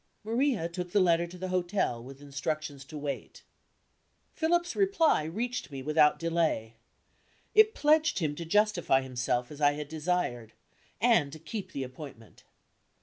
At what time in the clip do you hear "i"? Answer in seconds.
9.61-9.73